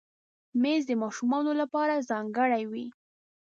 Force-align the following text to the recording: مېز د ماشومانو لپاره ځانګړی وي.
مېز 0.61 0.81
د 0.87 0.91
ماشومانو 1.03 1.51
لپاره 1.61 2.05
ځانګړی 2.09 2.63
وي. 2.71 2.85